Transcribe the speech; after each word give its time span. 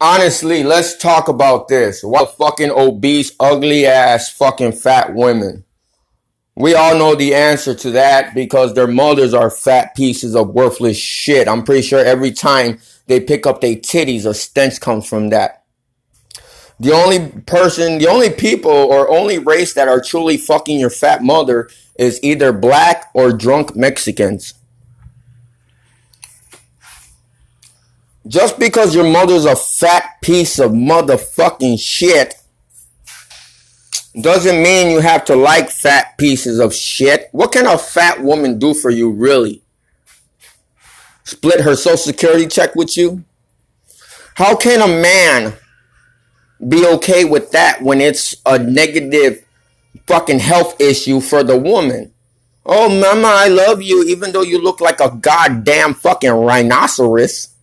honestly, 0.00 0.62
let's 0.62 0.96
talk 0.96 1.28
about 1.28 1.68
this. 1.68 2.02
What 2.02 2.36
fucking 2.36 2.70
obese, 2.70 3.32
ugly 3.38 3.86
ass 3.86 4.30
fucking 4.32 4.72
fat 4.72 5.14
women? 5.14 5.64
We 6.56 6.74
all 6.74 6.96
know 6.96 7.14
the 7.16 7.34
answer 7.34 7.74
to 7.74 7.90
that 7.92 8.34
because 8.34 8.74
their 8.74 8.86
mothers 8.86 9.34
are 9.34 9.50
fat 9.50 9.96
pieces 9.96 10.36
of 10.36 10.50
worthless 10.50 10.96
shit. 10.96 11.48
I'm 11.48 11.64
pretty 11.64 11.82
sure 11.82 12.04
every 12.04 12.30
time 12.30 12.78
they 13.06 13.20
pick 13.20 13.46
up 13.46 13.60
their 13.60 13.74
titties, 13.74 14.24
a 14.24 14.34
stench 14.34 14.80
comes 14.80 15.08
from 15.08 15.30
that. 15.30 15.64
The 16.78 16.92
only 16.92 17.42
person, 17.42 17.98
the 17.98 18.08
only 18.08 18.30
people 18.30 18.70
or 18.70 19.08
only 19.08 19.38
race 19.38 19.74
that 19.74 19.88
are 19.88 20.00
truly 20.00 20.36
fucking 20.36 20.78
your 20.78 20.90
fat 20.90 21.22
mother 21.22 21.68
is 21.98 22.20
either 22.22 22.52
black 22.52 23.10
or 23.14 23.32
drunk 23.32 23.74
Mexicans. 23.74 24.54
Just 28.26 28.58
because 28.58 28.94
your 28.94 29.04
mother's 29.04 29.44
a 29.44 29.54
fat 29.54 30.20
piece 30.22 30.58
of 30.58 30.72
motherfucking 30.72 31.78
shit 31.78 32.34
doesn't 34.18 34.62
mean 34.62 34.90
you 34.90 35.00
have 35.00 35.24
to 35.26 35.36
like 35.36 35.68
fat 35.68 36.16
pieces 36.16 36.58
of 36.58 36.74
shit. 36.74 37.28
What 37.32 37.52
can 37.52 37.66
a 37.66 37.76
fat 37.76 38.22
woman 38.22 38.58
do 38.58 38.72
for 38.72 38.90
you, 38.90 39.10
really? 39.10 39.62
Split 41.24 41.60
her 41.60 41.74
social 41.74 41.96
security 41.96 42.46
check 42.46 42.74
with 42.74 42.96
you? 42.96 43.24
How 44.34 44.56
can 44.56 44.80
a 44.80 44.88
man 44.88 45.54
be 46.66 46.86
okay 46.86 47.24
with 47.24 47.50
that 47.52 47.82
when 47.82 48.00
it's 48.00 48.36
a 48.46 48.58
negative 48.58 49.44
fucking 50.06 50.38
health 50.38 50.80
issue 50.80 51.20
for 51.20 51.42
the 51.42 51.58
woman? 51.58 52.12
Oh, 52.64 52.88
mama, 52.88 53.28
I 53.28 53.48
love 53.48 53.82
you, 53.82 54.04
even 54.04 54.32
though 54.32 54.42
you 54.42 54.62
look 54.62 54.80
like 54.80 55.00
a 55.00 55.10
goddamn 55.10 55.94
fucking 55.94 56.30
rhinoceros. 56.30 57.53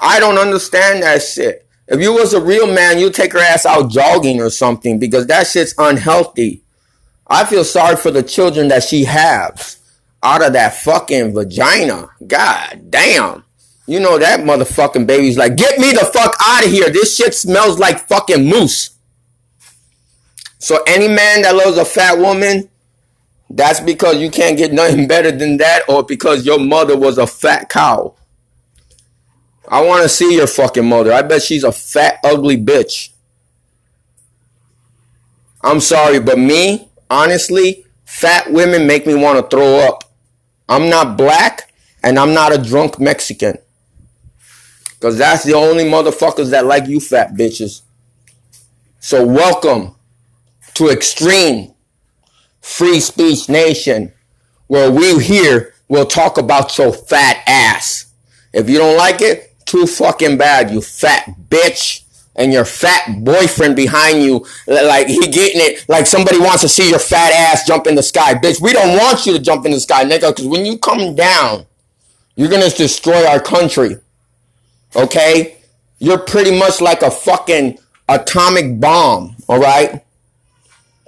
I 0.00 0.18
don't 0.18 0.38
understand 0.38 1.02
that 1.02 1.22
shit. 1.22 1.66
If 1.86 2.00
you 2.00 2.12
was 2.12 2.32
a 2.34 2.40
real 2.40 2.72
man, 2.72 2.98
you'd 2.98 3.14
take 3.14 3.32
her 3.32 3.38
ass 3.38 3.66
out 3.66 3.90
jogging 3.90 4.40
or 4.40 4.50
something 4.50 4.98
because 4.98 5.26
that 5.26 5.46
shit's 5.46 5.74
unhealthy. 5.76 6.62
I 7.26 7.44
feel 7.44 7.64
sorry 7.64 7.96
for 7.96 8.10
the 8.10 8.22
children 8.22 8.68
that 8.68 8.82
she 8.84 9.04
has 9.04 9.78
out 10.22 10.44
of 10.44 10.52
that 10.52 10.74
fucking 10.74 11.34
vagina. 11.34 12.08
God 12.26 12.90
damn. 12.90 13.44
You 13.86 13.98
know 13.98 14.18
that 14.18 14.40
motherfucking 14.40 15.06
baby's 15.06 15.36
like, 15.36 15.56
get 15.56 15.78
me 15.78 15.90
the 15.90 16.08
fuck 16.12 16.36
out 16.40 16.64
of 16.64 16.70
here. 16.70 16.90
This 16.90 17.16
shit 17.16 17.34
smells 17.34 17.78
like 17.78 18.06
fucking 18.08 18.46
moose. 18.46 18.90
So 20.58 20.82
any 20.86 21.08
man 21.08 21.42
that 21.42 21.56
loves 21.56 21.78
a 21.78 21.84
fat 21.84 22.18
woman, 22.18 22.68
that's 23.48 23.80
because 23.80 24.18
you 24.18 24.30
can't 24.30 24.56
get 24.56 24.72
nothing 24.72 25.08
better 25.08 25.32
than 25.32 25.56
that 25.56 25.82
or 25.88 26.04
because 26.04 26.46
your 26.46 26.60
mother 26.60 26.96
was 26.96 27.18
a 27.18 27.26
fat 27.26 27.68
cow. 27.68 28.14
I 29.70 29.82
want 29.82 30.02
to 30.02 30.08
see 30.08 30.34
your 30.34 30.48
fucking 30.48 30.84
mother. 30.84 31.12
I 31.12 31.22
bet 31.22 31.42
she's 31.42 31.62
a 31.62 31.70
fat, 31.70 32.18
ugly 32.24 32.56
bitch. 32.56 33.10
I'm 35.62 35.78
sorry, 35.78 36.18
but 36.18 36.38
me, 36.38 36.88
honestly, 37.08 37.84
fat 38.04 38.50
women 38.50 38.88
make 38.88 39.06
me 39.06 39.14
want 39.14 39.38
to 39.38 39.48
throw 39.48 39.76
up. 39.78 40.12
I'm 40.68 40.90
not 40.90 41.16
black 41.16 41.72
and 42.02 42.18
I'm 42.18 42.34
not 42.34 42.52
a 42.52 42.58
drunk 42.58 42.98
Mexican. 42.98 43.58
Because 44.94 45.16
that's 45.16 45.44
the 45.44 45.54
only 45.54 45.84
motherfuckers 45.84 46.50
that 46.50 46.66
like 46.66 46.88
you 46.88 46.98
fat 46.98 47.34
bitches. 47.34 47.82
So 48.98 49.24
welcome 49.24 49.94
to 50.74 50.88
Extreme 50.88 51.74
Free 52.60 52.98
Speech 52.98 53.48
Nation, 53.48 54.12
where 54.66 54.90
we 54.90 55.22
here 55.22 55.74
will 55.88 56.06
talk 56.06 56.38
about 56.38 56.76
your 56.76 56.92
fat 56.92 57.42
ass. 57.46 58.12
If 58.52 58.68
you 58.68 58.78
don't 58.78 58.96
like 58.96 59.20
it, 59.20 59.49
too 59.70 59.86
fucking 59.86 60.36
bad, 60.36 60.70
you 60.70 60.80
fat 60.80 61.34
bitch. 61.48 62.04
And 62.36 62.52
your 62.52 62.64
fat 62.64 63.22
boyfriend 63.22 63.74
behind 63.76 64.22
you, 64.22 64.46
like 64.66 65.08
he 65.08 65.18
getting 65.26 65.60
it, 65.60 65.84
like 65.88 66.06
somebody 66.06 66.38
wants 66.38 66.62
to 66.62 66.68
see 66.68 66.88
your 66.88 67.00
fat 67.00 67.32
ass 67.32 67.66
jump 67.66 67.86
in 67.86 67.96
the 67.96 68.04
sky. 68.04 68.34
Bitch, 68.34 68.62
we 68.62 68.72
don't 68.72 68.96
want 68.96 69.26
you 69.26 69.32
to 69.32 69.38
jump 69.40 69.66
in 69.66 69.72
the 69.72 69.80
sky, 69.80 70.04
nigga, 70.04 70.28
because 70.28 70.46
when 70.46 70.64
you 70.64 70.78
come 70.78 71.14
down, 71.16 71.66
you're 72.36 72.48
gonna 72.48 72.70
destroy 72.70 73.26
our 73.26 73.40
country. 73.40 73.96
Okay? 74.94 75.56
You're 75.98 76.18
pretty 76.20 76.56
much 76.56 76.80
like 76.80 77.02
a 77.02 77.10
fucking 77.10 77.78
atomic 78.08 78.80
bomb, 78.80 79.36
alright? 79.48 80.02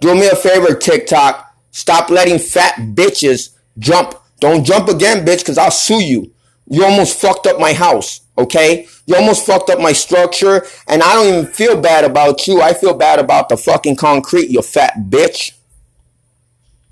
Do 0.01 0.15
me 0.15 0.27
a 0.27 0.37
favor, 0.37 0.75
TikTok. 0.75 1.55
Stop 1.71 2.11
letting 2.11 2.41
fat 2.41 2.75
bitches 2.95 3.51
jump. 3.79 4.17
Don't 4.41 4.65
jump 4.65 4.89
again, 4.89 5.25
bitch, 5.25 5.39
because 5.39 5.57
I'll 5.57 5.71
sue 5.71 6.03
you. 6.03 6.32
You 6.67 6.85
almost 6.85 7.21
fucked 7.21 7.47
up 7.47 7.59
my 7.59 7.73
house. 7.73 8.21
Okay? 8.39 8.87
You 9.07 9.17
almost 9.17 9.45
fucked 9.45 9.71
up 9.71 9.81
my 9.81 9.93
structure, 9.93 10.65
and 10.89 11.03
I 11.03 11.15
don't 11.15 11.27
even 11.27 11.47
feel 11.47 11.81
bad 11.81 12.05
about 12.05 12.47
you. 12.47 12.63
I 12.63 12.73
feel 12.73 12.95
bad 12.95 13.19
about 13.19 13.49
the 13.49 13.57
fucking 13.57 13.97
concrete, 13.97 14.49
you 14.49 14.63
fat 14.63 14.95
bitch. 15.09 15.53